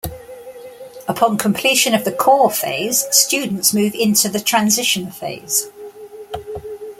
Upon 1.07 1.37
completion 1.37 1.93
of 1.93 2.05
the 2.05 2.11
core 2.11 2.49
phase, 2.49 3.05
students 3.11 3.71
move 3.71 3.93
into 3.93 4.29
the 4.29 4.39
transition 4.39 5.11
phase. 5.11 5.67